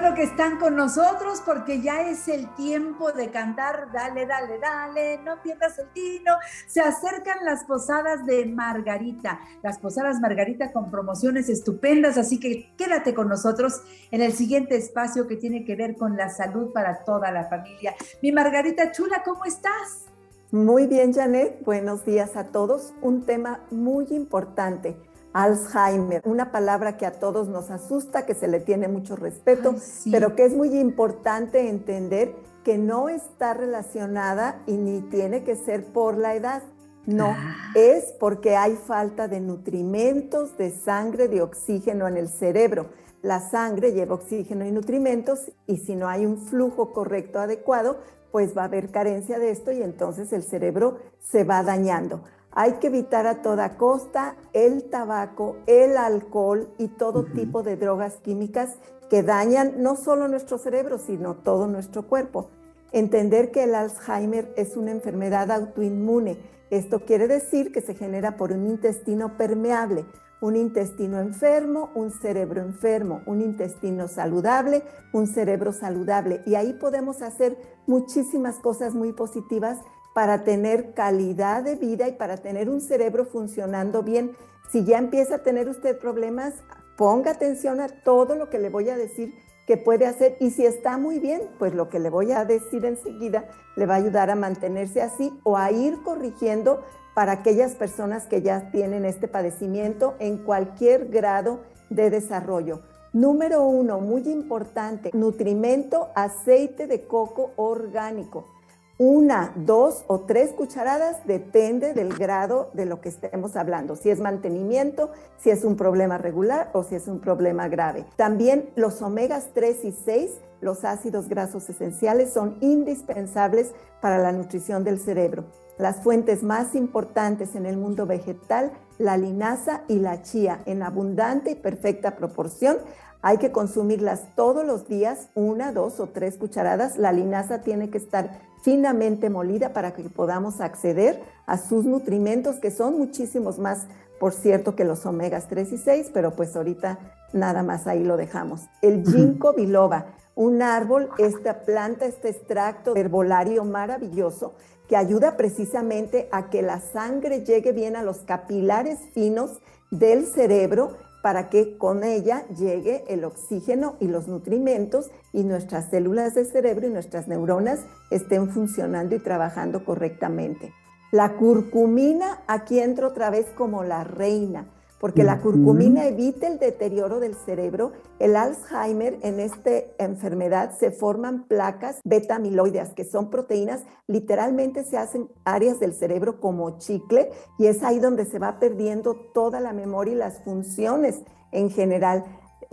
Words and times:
bueno 0.00 0.12
que 0.16 0.24
están 0.24 0.58
con 0.58 0.74
nosotros 0.74 1.40
porque 1.46 1.80
ya 1.80 2.02
es 2.02 2.26
el 2.26 2.52
tiempo 2.56 3.12
de 3.12 3.30
cantar, 3.30 3.92
dale, 3.92 4.26
dale, 4.26 4.58
dale, 4.58 5.18
no 5.18 5.40
pierdas 5.40 5.78
el 5.78 5.86
tino. 5.90 6.32
Se 6.66 6.80
acercan 6.80 7.44
las 7.44 7.62
posadas 7.62 8.26
de 8.26 8.44
Margarita, 8.44 9.38
las 9.62 9.78
posadas 9.78 10.18
Margarita 10.18 10.72
con 10.72 10.90
promociones 10.90 11.48
estupendas, 11.48 12.18
así 12.18 12.40
que 12.40 12.74
quédate 12.76 13.14
con 13.14 13.28
nosotros 13.28 13.82
en 14.10 14.20
el 14.20 14.32
siguiente 14.32 14.74
espacio 14.74 15.28
que 15.28 15.36
tiene 15.36 15.64
que 15.64 15.76
ver 15.76 15.94
con 15.94 16.16
la 16.16 16.28
salud 16.28 16.72
para 16.72 17.04
toda 17.04 17.30
la 17.30 17.44
familia. 17.44 17.94
Mi 18.20 18.32
Margarita 18.32 18.90
Chula, 18.90 19.22
¿cómo 19.24 19.44
estás? 19.44 20.06
Muy 20.50 20.88
bien, 20.88 21.12
Janet. 21.12 21.64
Buenos 21.64 22.04
días 22.04 22.34
a 22.34 22.46
todos. 22.46 22.94
Un 23.00 23.24
tema 23.24 23.60
muy 23.70 24.06
importante 24.10 24.96
Alzheimer, 25.34 26.22
una 26.24 26.52
palabra 26.52 26.96
que 26.96 27.06
a 27.06 27.18
todos 27.18 27.48
nos 27.48 27.70
asusta, 27.70 28.24
que 28.24 28.34
se 28.34 28.46
le 28.48 28.60
tiene 28.60 28.86
mucho 28.86 29.16
respeto, 29.16 29.74
pero 30.10 30.36
que 30.36 30.44
es 30.44 30.54
muy 30.54 30.78
importante 30.78 31.68
entender 31.68 32.34
que 32.62 32.78
no 32.78 33.08
está 33.08 33.52
relacionada 33.52 34.62
y 34.66 34.76
ni 34.76 35.02
tiene 35.02 35.42
que 35.42 35.56
ser 35.56 35.84
por 35.86 36.16
la 36.16 36.36
edad. 36.36 36.62
No, 37.04 37.34
ah. 37.36 37.72
es 37.74 38.14
porque 38.18 38.56
hay 38.56 38.76
falta 38.76 39.28
de 39.28 39.40
nutrimentos, 39.40 40.56
de 40.56 40.70
sangre, 40.70 41.28
de 41.28 41.42
oxígeno 41.42 42.08
en 42.08 42.16
el 42.16 42.28
cerebro. 42.28 42.86
La 43.20 43.40
sangre 43.40 43.92
lleva 43.92 44.14
oxígeno 44.14 44.64
y 44.64 44.70
nutrimentos 44.70 45.50
y 45.66 45.78
si 45.78 45.96
no 45.96 46.08
hay 46.08 46.24
un 46.24 46.38
flujo 46.38 46.92
correcto, 46.92 47.40
adecuado, 47.40 47.98
pues 48.30 48.56
va 48.56 48.62
a 48.62 48.66
haber 48.66 48.90
carencia 48.90 49.38
de 49.38 49.50
esto 49.50 49.72
y 49.72 49.82
entonces 49.82 50.32
el 50.32 50.44
cerebro 50.44 50.98
se 51.20 51.44
va 51.44 51.62
dañando. 51.62 52.22
Hay 52.56 52.74
que 52.74 52.86
evitar 52.86 53.26
a 53.26 53.42
toda 53.42 53.76
costa 53.76 54.36
el 54.52 54.84
tabaco, 54.88 55.56
el 55.66 55.96
alcohol 55.96 56.68
y 56.78 56.86
todo 56.86 57.24
tipo 57.24 57.64
de 57.64 57.76
drogas 57.76 58.18
químicas 58.18 58.76
que 59.10 59.24
dañan 59.24 59.82
no 59.82 59.96
solo 59.96 60.28
nuestro 60.28 60.58
cerebro, 60.58 60.98
sino 60.98 61.34
todo 61.34 61.66
nuestro 61.66 62.06
cuerpo. 62.06 62.50
Entender 62.92 63.50
que 63.50 63.64
el 63.64 63.74
Alzheimer 63.74 64.52
es 64.56 64.76
una 64.76 64.92
enfermedad 64.92 65.50
autoinmune. 65.50 66.38
Esto 66.70 67.00
quiere 67.00 67.26
decir 67.26 67.72
que 67.72 67.80
se 67.80 67.96
genera 67.96 68.36
por 68.36 68.52
un 68.52 68.68
intestino 68.68 69.36
permeable, 69.36 70.06
un 70.40 70.54
intestino 70.54 71.18
enfermo, 71.18 71.90
un 71.96 72.12
cerebro 72.12 72.60
enfermo, 72.60 73.22
un 73.26 73.40
intestino 73.40 74.06
saludable, 74.06 74.84
un 75.12 75.26
cerebro 75.26 75.72
saludable. 75.72 76.42
Y 76.46 76.54
ahí 76.54 76.72
podemos 76.74 77.20
hacer 77.20 77.58
muchísimas 77.88 78.60
cosas 78.60 78.94
muy 78.94 79.12
positivas 79.12 79.78
para 80.14 80.44
tener 80.44 80.94
calidad 80.94 81.64
de 81.64 81.74
vida 81.74 82.08
y 82.08 82.12
para 82.12 82.38
tener 82.38 82.70
un 82.70 82.80
cerebro 82.80 83.26
funcionando 83.26 84.02
bien. 84.02 84.30
Si 84.70 84.84
ya 84.84 84.96
empieza 84.96 85.36
a 85.36 85.42
tener 85.42 85.68
usted 85.68 85.98
problemas, 85.98 86.54
ponga 86.96 87.32
atención 87.32 87.80
a 87.80 87.88
todo 87.88 88.36
lo 88.36 88.48
que 88.48 88.60
le 88.60 88.70
voy 88.70 88.88
a 88.88 88.96
decir 88.96 89.34
que 89.66 89.76
puede 89.76 90.06
hacer 90.06 90.36
y 90.40 90.50
si 90.50 90.64
está 90.64 90.98
muy 90.98 91.18
bien, 91.18 91.42
pues 91.58 91.74
lo 91.74 91.88
que 91.88 91.98
le 91.98 92.10
voy 92.10 92.32
a 92.32 92.44
decir 92.44 92.84
enseguida 92.84 93.46
le 93.76 93.86
va 93.86 93.94
a 93.94 93.98
ayudar 93.98 94.30
a 94.30 94.36
mantenerse 94.36 95.02
así 95.02 95.32
o 95.42 95.56
a 95.56 95.72
ir 95.72 96.02
corrigiendo 96.02 96.84
para 97.14 97.32
aquellas 97.32 97.74
personas 97.74 98.26
que 98.26 98.42
ya 98.42 98.70
tienen 98.70 99.04
este 99.04 99.26
padecimiento 99.26 100.14
en 100.18 100.38
cualquier 100.38 101.08
grado 101.08 101.60
de 101.90 102.10
desarrollo. 102.10 102.82
Número 103.12 103.62
uno, 103.62 104.00
muy 104.00 104.28
importante, 104.28 105.10
nutrimento, 105.14 106.10
aceite 106.14 106.86
de 106.86 107.06
coco 107.06 107.52
orgánico 107.56 108.53
una, 108.98 109.52
dos 109.56 110.04
o 110.06 110.20
tres 110.20 110.52
cucharadas, 110.52 111.26
depende 111.26 111.94
del 111.94 112.14
grado 112.14 112.70
de 112.74 112.86
lo 112.86 113.00
que 113.00 113.08
estemos 113.08 113.56
hablando, 113.56 113.96
si 113.96 114.10
es 114.10 114.20
mantenimiento, 114.20 115.10
si 115.36 115.50
es 115.50 115.64
un 115.64 115.76
problema 115.76 116.16
regular 116.16 116.70
o 116.74 116.84
si 116.84 116.94
es 116.94 117.08
un 117.08 117.18
problema 117.18 117.68
grave. 117.68 118.04
También 118.16 118.70
los 118.76 119.02
omegas 119.02 119.48
3 119.52 119.84
y 119.84 119.92
6, 119.92 120.30
los 120.60 120.84
ácidos 120.84 121.28
grasos 121.28 121.68
esenciales, 121.68 122.32
son 122.32 122.56
indispensables 122.60 123.72
para 124.00 124.18
la 124.18 124.30
nutrición 124.30 124.84
del 124.84 125.00
cerebro. 125.00 125.44
Las 125.76 125.96
fuentes 126.04 126.44
más 126.44 126.76
importantes 126.76 127.56
en 127.56 127.66
el 127.66 127.76
mundo 127.76 128.06
vegetal, 128.06 128.70
la 128.98 129.16
linaza 129.16 129.82
y 129.88 129.98
la 129.98 130.22
chía, 130.22 130.60
en 130.66 130.84
abundante 130.84 131.50
y 131.50 131.54
perfecta 131.56 132.14
proporción, 132.14 132.76
hay 133.24 133.38
que 133.38 133.52
consumirlas 133.52 134.34
todos 134.36 134.66
los 134.66 134.86
días, 134.86 135.30
una, 135.34 135.72
dos 135.72 135.98
o 135.98 136.08
tres 136.08 136.36
cucharadas. 136.36 136.98
La 136.98 137.10
linaza 137.10 137.62
tiene 137.62 137.88
que 137.88 137.96
estar 137.96 138.38
finamente 138.62 139.30
molida 139.30 139.72
para 139.72 139.94
que 139.94 140.02
podamos 140.02 140.60
acceder 140.60 141.22
a 141.46 141.56
sus 141.56 141.86
nutrimentos, 141.86 142.56
que 142.56 142.70
son 142.70 142.98
muchísimos 142.98 143.58
más, 143.58 143.86
por 144.20 144.34
cierto, 144.34 144.76
que 144.76 144.84
los 144.84 145.06
omegas 145.06 145.48
3 145.48 145.72
y 145.72 145.78
6, 145.78 146.10
pero 146.12 146.32
pues 146.32 146.54
ahorita 146.54 146.98
nada 147.32 147.62
más 147.62 147.86
ahí 147.86 148.04
lo 148.04 148.18
dejamos. 148.18 148.60
El 148.82 149.06
ginkgo 149.06 149.54
biloba, 149.54 150.04
un 150.34 150.60
árbol, 150.60 151.08
esta 151.16 151.62
planta, 151.62 152.04
este 152.04 152.28
extracto 152.28 152.94
herbolario 152.94 153.64
maravilloso 153.64 154.52
que 154.86 154.98
ayuda 154.98 155.38
precisamente 155.38 156.28
a 156.30 156.50
que 156.50 156.60
la 156.60 156.78
sangre 156.78 157.42
llegue 157.42 157.72
bien 157.72 157.96
a 157.96 158.02
los 158.02 158.18
capilares 158.18 158.98
finos 159.14 159.62
del 159.90 160.26
cerebro 160.26 160.98
para 161.24 161.48
que 161.48 161.78
con 161.78 162.04
ella 162.04 162.46
llegue 162.48 163.02
el 163.08 163.24
oxígeno 163.24 163.96
y 163.98 164.08
los 164.08 164.28
nutrimentos 164.28 165.10
y 165.32 165.44
nuestras 165.44 165.88
células 165.88 166.34
de 166.34 166.44
cerebro 166.44 166.86
y 166.86 166.90
nuestras 166.90 167.28
neuronas 167.28 167.80
estén 168.10 168.50
funcionando 168.50 169.14
y 169.14 169.20
trabajando 169.20 169.86
correctamente. 169.86 170.74
La 171.12 171.36
curcumina 171.36 172.42
aquí 172.46 172.78
entra 172.78 173.06
otra 173.06 173.30
vez 173.30 173.46
como 173.56 173.84
la 173.84 174.04
reina 174.04 174.66
porque 175.04 175.22
la 175.22 175.38
curcumina 175.38 176.06
evita 176.06 176.46
el 176.46 176.58
deterioro 176.58 177.20
del 177.20 177.34
cerebro. 177.34 177.92
El 178.18 178.36
Alzheimer, 178.36 179.18
en 179.20 179.38
esta 179.38 179.70
enfermedad, 179.98 180.78
se 180.78 180.92
forman 180.92 181.44
placas 181.46 182.00
beta-amiloideas, 182.04 182.94
que 182.94 183.04
son 183.04 183.28
proteínas, 183.28 183.82
literalmente 184.06 184.82
se 184.82 184.96
hacen 184.96 185.28
áreas 185.44 185.78
del 185.78 185.92
cerebro 185.92 186.40
como 186.40 186.78
chicle, 186.78 187.28
y 187.58 187.66
es 187.66 187.82
ahí 187.82 187.98
donde 187.98 188.24
se 188.24 188.38
va 188.38 188.58
perdiendo 188.58 189.14
toda 189.34 189.60
la 189.60 189.74
memoria 189.74 190.14
y 190.14 190.16
las 190.16 190.42
funciones 190.42 191.20
en 191.52 191.68
general. 191.68 192.24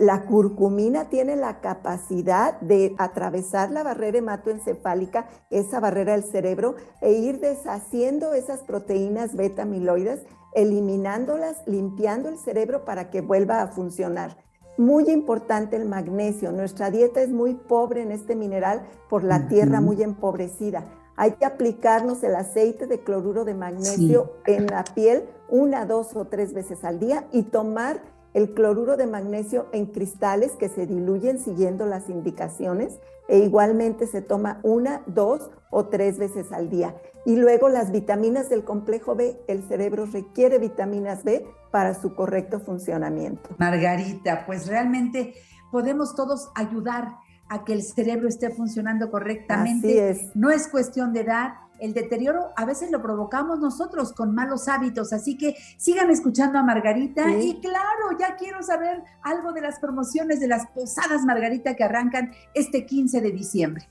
La 0.02 0.24
curcumina 0.24 1.04
tiene 1.10 1.36
la 1.36 1.60
capacidad 1.60 2.60
de 2.60 2.92
atravesar 2.98 3.70
la 3.70 3.84
barrera 3.84 4.18
hematoencefálica, 4.18 5.28
esa 5.48 5.78
barrera 5.78 6.14
del 6.14 6.24
cerebro, 6.24 6.74
e 7.00 7.12
ir 7.12 7.38
deshaciendo 7.38 8.34
esas 8.34 8.64
proteínas 8.64 9.36
beta-amiloides 9.36 10.22
eliminándolas, 10.54 11.58
limpiando 11.66 12.28
el 12.30 12.38
cerebro 12.38 12.84
para 12.84 13.10
que 13.10 13.20
vuelva 13.20 13.62
a 13.62 13.68
funcionar. 13.68 14.36
Muy 14.76 15.08
importante 15.08 15.76
el 15.76 15.84
magnesio. 15.84 16.50
Nuestra 16.50 16.90
dieta 16.90 17.22
es 17.22 17.28
muy 17.28 17.54
pobre 17.54 18.02
en 18.02 18.10
este 18.10 18.34
mineral 18.34 18.82
por 19.08 19.22
la 19.22 19.46
tierra 19.46 19.80
muy 19.80 20.02
empobrecida. 20.02 20.84
Hay 21.14 21.34
que 21.34 21.44
aplicarnos 21.44 22.24
el 22.24 22.34
aceite 22.34 22.88
de 22.88 23.04
cloruro 23.04 23.44
de 23.44 23.54
magnesio 23.54 24.32
en 24.46 24.66
la 24.66 24.82
piel 24.82 25.28
una, 25.48 25.84
dos 25.86 26.16
o 26.16 26.24
tres 26.24 26.54
veces 26.54 26.82
al 26.82 26.98
día 26.98 27.28
y 27.30 27.42
tomar 27.44 28.00
el 28.34 28.54
cloruro 28.54 28.96
de 28.96 29.06
magnesio 29.06 29.66
en 29.72 29.86
cristales 29.86 30.52
que 30.52 30.68
se 30.68 30.86
diluyen 30.86 31.38
siguiendo 31.38 31.86
las 31.86 32.08
indicaciones 32.08 32.98
e 33.28 33.38
igualmente 33.38 34.06
se 34.06 34.22
toma 34.22 34.60
una, 34.62 35.02
dos 35.06 35.50
o 35.70 35.86
tres 35.86 36.18
veces 36.18 36.52
al 36.52 36.68
día. 36.68 36.94
Y 37.24 37.36
luego 37.36 37.68
las 37.68 37.92
vitaminas 37.92 38.48
del 38.48 38.64
complejo 38.64 39.14
B, 39.14 39.40
el 39.46 39.62
cerebro 39.62 40.06
requiere 40.06 40.58
vitaminas 40.58 41.24
B 41.24 41.46
para 41.70 41.94
su 41.94 42.14
correcto 42.14 42.60
funcionamiento. 42.60 43.50
Margarita, 43.58 44.44
pues 44.44 44.66
realmente 44.66 45.34
podemos 45.70 46.14
todos 46.14 46.50
ayudar 46.54 47.16
a 47.48 47.64
que 47.64 47.74
el 47.74 47.82
cerebro 47.82 48.28
esté 48.28 48.50
funcionando 48.50 49.10
correctamente. 49.10 49.88
Así 49.88 49.98
es. 49.98 50.36
No 50.36 50.50
es 50.50 50.68
cuestión 50.68 51.12
de 51.12 51.20
edad, 51.20 51.54
el 51.82 51.94
deterioro 51.94 52.52
a 52.56 52.64
veces 52.64 52.90
lo 52.90 53.02
provocamos 53.02 53.58
nosotros 53.58 54.12
con 54.12 54.34
malos 54.34 54.68
hábitos, 54.68 55.12
así 55.12 55.36
que 55.36 55.56
sigan 55.76 56.10
escuchando 56.10 56.58
a 56.58 56.62
Margarita 56.62 57.28
y 57.30 57.60
claro, 57.60 58.16
ya 58.18 58.36
quiero 58.36 58.62
saber 58.62 59.02
algo 59.22 59.52
de 59.52 59.62
las 59.62 59.80
promociones 59.80 60.38
de 60.38 60.46
las 60.46 60.66
posadas 60.68 61.24
Margarita 61.24 61.74
que 61.74 61.84
arrancan 61.84 62.32
este 62.54 62.86
15 62.86 63.20
de 63.20 63.32
diciembre. 63.32 63.88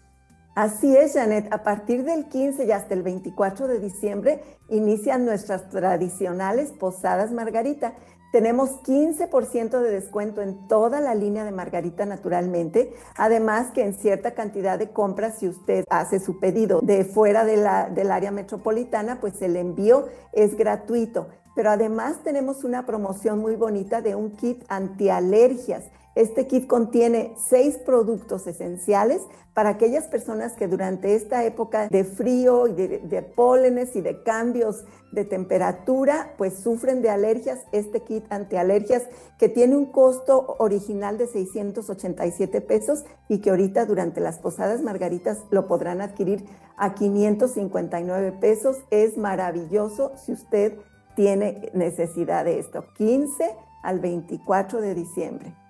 Así 0.55 0.97
es, 0.97 1.13
Janet. 1.13 1.51
A 1.53 1.63
partir 1.63 2.03
del 2.03 2.27
15 2.27 2.65
y 2.65 2.71
hasta 2.71 2.93
el 2.93 3.03
24 3.03 3.67
de 3.67 3.79
diciembre 3.79 4.43
inician 4.67 5.25
nuestras 5.25 5.69
tradicionales 5.69 6.71
posadas 6.73 7.31
Margarita. 7.31 7.93
Tenemos 8.33 8.81
15% 8.83 9.81
de 9.81 9.91
descuento 9.91 10.41
en 10.41 10.67
toda 10.67 10.99
la 10.99 11.15
línea 11.15 11.45
de 11.45 11.51
Margarita 11.51 12.05
naturalmente. 12.05 12.93
Además 13.15 13.71
que 13.71 13.83
en 13.83 13.93
cierta 13.93 14.31
cantidad 14.31 14.77
de 14.77 14.91
compras, 14.91 15.39
si 15.39 15.47
usted 15.47 15.85
hace 15.89 16.19
su 16.19 16.39
pedido 16.39 16.81
de 16.81 17.05
fuera 17.05 17.45
del 17.45 18.11
área 18.11 18.31
metropolitana, 18.31 19.19
pues 19.21 19.41
el 19.41 19.55
envío 19.55 20.07
es 20.33 20.57
gratuito. 20.57 21.27
Pero 21.55 21.71
además 21.71 22.23
tenemos 22.23 22.63
una 22.63 22.85
promoción 22.85 23.39
muy 23.39 23.55
bonita 23.55 24.01
de 24.01 24.15
un 24.15 24.31
kit 24.31 24.63
antialergias 24.69 25.85
Este 26.13 26.45
kit 26.45 26.67
contiene 26.67 27.33
seis 27.37 27.77
productos 27.77 28.45
esenciales 28.45 29.21
para 29.53 29.69
aquellas 29.69 30.07
personas 30.07 30.53
que 30.53 30.67
durante 30.67 31.15
esta 31.15 31.45
época 31.45 31.87
de 31.87 32.03
frío 32.03 32.67
y 32.67 32.73
de, 32.73 33.21
pólenes 33.21 33.95
y 33.95 34.01
de 34.01 34.21
cambios 34.23 34.83
de 35.13 35.23
temperatura, 35.23 36.33
pues 36.37 36.59
sufren 36.59 37.01
de 37.01 37.09
alergias. 37.09 37.59
Este 37.71 38.01
kit 38.01 38.25
antialergias 38.29 39.03
que 39.37 39.47
tiene 39.47 39.77
un 39.77 39.85
costo 39.85 40.55
original 40.59 41.17
de 41.17 41.27
687 41.27 42.59
pesos 42.61 43.05
y 43.29 43.39
que 43.39 43.49
ahorita 43.49 43.85
durante 43.85 44.19
las 44.19 44.39
posadas 44.39 44.81
margaritas 44.81 45.39
lo 45.49 45.67
podrán 45.67 46.01
adquirir 46.01 46.45
a 46.75 46.93
559 46.93 48.33
pesos. 48.33 48.77
Es 48.89 49.17
maravilloso 49.17 50.11
si 50.17 50.33
usted 50.33 50.77
tiene 51.15 51.71
necesidad 51.73 52.45
de 52.45 52.59
esto. 52.59 52.85
15 52.97 53.55
al 53.83 53.99
24 53.99 54.81
de 54.81 54.95
diciembre. 54.95 55.60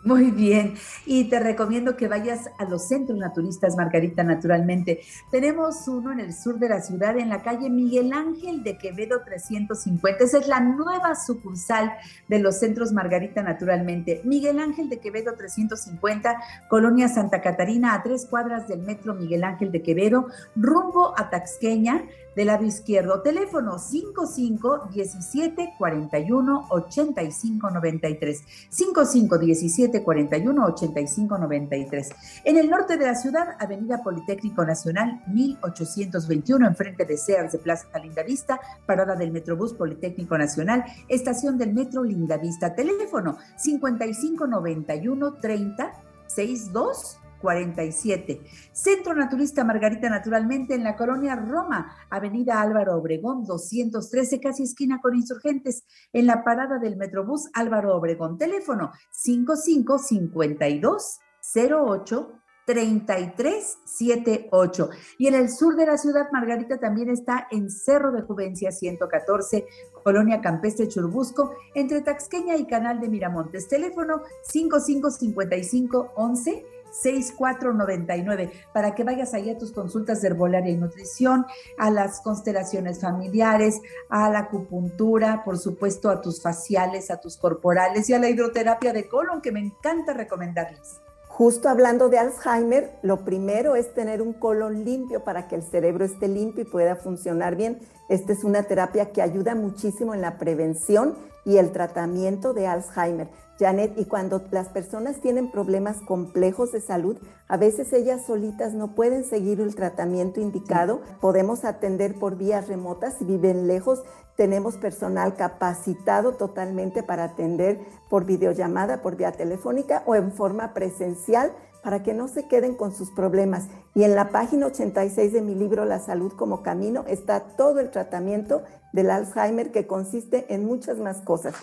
Muy 0.04 0.32
bien, 0.32 0.74
y 1.06 1.26
te 1.26 1.40
recomiendo 1.40 1.96
que 1.96 2.08
vayas 2.08 2.50
a 2.58 2.66
los 2.66 2.88
centros 2.88 3.20
naturistas, 3.20 3.76
Margarita, 3.78 4.24
naturalmente. 4.24 5.02
Tenemos 5.30 5.88
uno 5.88 6.12
en 6.12 6.20
el 6.20 6.34
sur 6.34 6.58
de 6.58 6.70
la 6.70 6.82
ciudad, 6.82 7.20
en 7.20 7.30
la 7.30 7.44
calle 7.44 7.70
Miguel 7.70 8.12
Ángel 8.12 8.64
de 8.64 8.80
Quevedo 8.80 9.22
350. 9.24 10.24
Esa 10.24 10.40
es 10.40 10.48
la 10.48 10.60
nueva 10.60 11.14
sucursal 11.14 11.92
de 12.28 12.40
los 12.40 12.58
centros 12.58 12.94
Margarita, 12.94 13.44
naturalmente. 13.44 14.22
Miguel 14.24 14.58
Ángel 14.58 14.90
de 14.90 15.00
Quevedo 15.00 15.36
350, 15.36 16.36
Colonia 16.68 17.08
Santa 17.08 17.40
Catarina, 17.40 17.94
a 17.94 18.02
tres 18.02 18.26
cuadras 18.26 18.68
del 18.68 18.82
metro 18.82 19.14
Miguel 19.14 19.44
Ángel 19.44 19.72
de 19.72 19.84
Quevedo, 19.84 20.26
rumbo 20.56 21.14
a 21.16 21.30
Taxqueña 21.30 22.06
del 22.36 22.48
lado 22.48 22.66
izquierdo. 22.66 23.22
Teléfono 23.22 23.78
55 23.80 24.90
17 24.92 25.74
41 25.78 26.68
85 26.70 27.70
93. 27.70 28.44
55 28.70 29.38
17 29.38 30.04
41 30.04 30.66
85 30.66 31.38
93. 31.38 32.10
En 32.46 32.58
el 32.58 32.70
norte 32.70 32.98
de 32.98 33.06
la 33.06 33.16
ciudad, 33.16 33.56
Avenida 33.60 34.02
Politécnico 34.04 34.66
Nacional 34.66 35.22
1821, 35.28 36.68
enfrente 36.68 37.06
de 37.06 37.18
Sears 37.18 37.52
de 37.54 37.60
Plaza 37.60 37.88
Lindavista, 38.00 38.60
parada 38.86 39.16
del 39.16 39.32
Metrobús 39.32 39.74
Politécnico 39.74 40.38
Nacional, 40.38 40.84
estación 41.08 41.58
del 41.58 41.74
Metro 41.74 42.04
Lindavista. 42.04 42.74
Teléfono 42.74 43.38
55 43.58 44.48
91 44.48 45.34
30 45.34 45.94
62 46.28 47.21
47. 47.42 48.42
Centro 48.72 49.16
Naturista 49.16 49.64
Margarita 49.64 50.10
Naturalmente 50.10 50.76
en 50.76 50.84
la 50.84 50.96
colonia 50.96 51.36
Roma, 51.36 51.96
Avenida 52.10 52.62
Álvaro 52.62 52.98
Obregón 52.98 53.44
213, 53.44 54.40
casi 54.40 54.64
esquina 54.64 55.02
con 55.02 55.16
insurgentes, 55.16 55.86
en 56.14 56.28
la 56.28 56.44
parada 56.44 56.78
del 56.80 56.98
Metrobús 56.98 57.50
Álvaro 57.54 57.96
Obregón. 57.96 58.38
Teléfono 58.38 58.92
5552 59.10 61.20
08 61.56 62.42
3378. 62.66 64.90
Y 65.18 65.28
en 65.28 65.36
el 65.36 65.50
sur 65.50 65.76
de 65.76 65.86
la 65.86 65.98
ciudad, 65.98 66.32
Margarita 66.32 66.80
también 66.80 67.10
está 67.10 67.50
en 67.52 67.70
Cerro 67.70 68.14
de 68.14 68.22
Juvencia 68.22 68.72
114, 68.72 69.66
Colonia 70.04 70.40
Campestre 70.42 70.88
Churbusco, 70.88 71.54
entre 71.76 72.00
Taxqueña 72.02 72.56
y 72.56 72.66
Canal 72.66 73.02
de 73.02 73.10
Miramontes. 73.10 73.68
Teléfono 73.68 74.22
5555 74.44 76.14
11 76.16 76.66
6499 76.92 78.52
para 78.74 78.94
que 78.94 79.04
vayas 79.04 79.34
ahí 79.34 79.50
a 79.50 79.58
tus 79.58 79.72
consultas 79.72 80.22
de 80.22 80.30
herbolaria 80.30 80.72
y 80.72 80.78
nutrición, 80.78 81.46
a 81.78 81.90
las 81.90 82.22
constelaciones 82.22 83.02
familiares, 83.02 83.82
a 84.10 84.30
la 84.30 84.40
acupuntura, 84.40 85.44
por 85.44 85.58
supuesto 85.58 86.10
a 86.10 86.22
tus 86.22 86.42
faciales, 86.42 87.12
a 87.12 87.18
tus 87.18 87.38
corporales 87.38 88.10
y 88.10 88.14
a 88.14 88.20
la 88.20 88.30
hidroterapia 88.30 88.94
de 88.94 89.08
colon 89.08 89.42
que 89.42 89.52
me 89.52 89.60
encanta 89.60 90.14
recomendarles. 90.14 91.02
Justo 91.28 91.70
hablando 91.70 92.10
de 92.10 92.20
Alzheimer, 92.20 92.92
lo 93.02 93.24
primero 93.24 93.76
es 93.76 93.94
tener 93.94 94.22
un 94.22 94.34
colon 94.34 94.84
limpio 94.84 95.24
para 95.24 95.48
que 95.48 95.56
el 95.56 95.64
cerebro 95.64 96.04
esté 96.04 96.28
limpio 96.28 96.64
y 96.64 96.68
pueda 96.68 96.98
funcionar 96.98 97.56
bien. 97.56 97.80
Esta 98.10 98.34
es 98.34 98.44
una 98.44 98.64
terapia 98.64 99.12
que 99.12 99.22
ayuda 99.22 99.56
muchísimo 99.56 100.14
en 100.14 100.22
la 100.22 100.38
prevención 100.38 101.16
y 101.46 101.58
el 101.58 101.72
tratamiento 101.72 102.54
de 102.54 102.68
Alzheimer. 102.68 103.30
Janet, 103.60 103.94
y 103.96 104.06
cuando 104.06 104.42
las 104.50 104.70
personas 104.70 105.22
tienen 105.22 105.52
problemas 105.52 105.98
complejos 106.08 106.72
de 106.72 106.82
salud, 106.82 107.18
a 107.48 107.58
veces 107.58 107.94
ellas 107.94 108.26
solitas 108.26 108.74
no 108.74 108.96
pueden 108.96 109.24
seguir 109.24 109.62
el 109.62 109.76
tratamiento 109.76 110.42
indicado. 110.42 111.02
Podemos 111.20 111.64
atender 111.64 112.18
por 112.18 112.38
vías 112.38 112.68
remotas 112.68 113.16
si 113.20 113.26
viven 113.26 113.68
lejos. 113.68 114.02
Tenemos 114.36 114.78
personal 114.78 115.36
capacitado 115.36 116.32
totalmente 116.34 117.04
para 117.04 117.26
atender 117.26 117.80
por 118.10 118.26
videollamada, 118.26 119.04
por 119.04 119.16
vía 119.16 119.32
telefónica 119.32 120.02
o 120.08 120.16
en 120.16 120.32
forma 120.32 120.74
presencial 120.74 121.52
para 121.84 122.04
que 122.04 122.14
no 122.14 122.28
se 122.28 122.48
queden 122.48 122.76
con 122.76 122.94
sus 122.94 123.12
problemas. 123.12 123.68
Y 123.94 124.04
en 124.04 124.16
la 124.16 124.30
página 124.30 124.68
86 124.68 125.34
de 125.34 125.42
mi 125.42 125.56
libro 125.56 125.86
La 125.86 126.00
salud 126.00 126.34
como 126.34 126.64
camino 126.64 127.04
está 127.08 127.42
todo 127.58 127.80
el 127.80 127.92
tratamiento 127.92 128.64
del 128.94 129.12
Alzheimer 129.12 129.72
que 129.72 129.88
consiste 129.88 130.54
en 130.54 130.66
muchas 130.66 130.98
más 130.98 131.22
cosas 131.22 131.56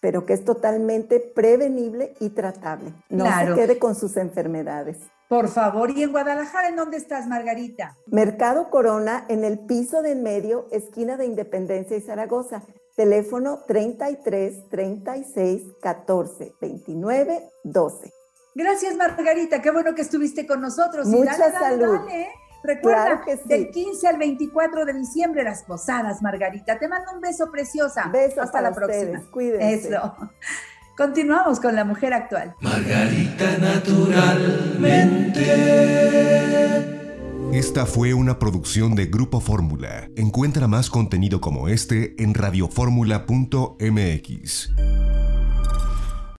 pero 0.00 0.24
que 0.24 0.34
es 0.34 0.44
totalmente 0.44 1.18
prevenible 1.18 2.14
y 2.20 2.30
tratable. 2.30 2.92
No 3.08 3.24
se 3.24 3.54
quede 3.54 3.78
con 3.78 3.96
sus 3.96 4.16
enfermedades. 4.16 4.98
Por 5.28 5.48
favor, 5.48 5.90
¿y 5.90 6.04
en 6.04 6.12
Guadalajara 6.12 6.68
en 6.68 6.76
dónde 6.76 6.96
estás, 6.96 7.26
Margarita? 7.26 7.96
Mercado 8.06 8.70
Corona, 8.70 9.24
en 9.28 9.44
el 9.44 9.58
piso 9.58 10.02
de 10.02 10.12
en 10.12 10.22
medio, 10.22 10.68
esquina 10.70 11.16
de 11.16 11.26
Independencia 11.26 11.96
y 11.96 12.00
Zaragoza. 12.00 12.62
Teléfono 12.94 13.64
33 13.66 14.68
36 14.68 15.62
14 15.82 16.54
29 16.60 17.50
12. 17.64 18.15
Gracias, 18.56 18.96
Margarita. 18.96 19.60
Qué 19.60 19.70
bueno 19.70 19.94
que 19.94 20.00
estuviste 20.00 20.46
con 20.46 20.62
nosotros. 20.62 21.06
Mucha 21.06 21.52
salud. 21.52 21.98
Recuerda, 22.64 23.20
del 23.44 23.70
15 23.70 24.08
al 24.08 24.16
24 24.16 24.86
de 24.86 24.94
diciembre, 24.94 25.44
las 25.44 25.62
posadas, 25.62 26.22
Margarita. 26.22 26.78
Te 26.78 26.88
mando 26.88 27.12
un 27.14 27.20
beso 27.20 27.50
preciosa. 27.50 28.08
Besos 28.08 28.38
Hasta 28.38 28.62
la 28.62 28.72
próxima. 28.72 29.22
Cuídense. 29.30 29.88
Eso. 29.88 30.16
Continuamos 30.96 31.60
con 31.60 31.76
la 31.76 31.84
mujer 31.84 32.14
actual. 32.14 32.54
Margarita 32.62 33.58
naturalmente. 33.58 35.42
Esta 37.52 37.84
fue 37.84 38.14
una 38.14 38.38
producción 38.38 38.94
de 38.94 39.04
Grupo 39.04 39.40
Fórmula. 39.40 40.08
Encuentra 40.16 40.66
más 40.66 40.88
contenido 40.88 41.42
como 41.42 41.68
este 41.68 42.14
en 42.22 42.32
radioformula.mx. 42.32 44.70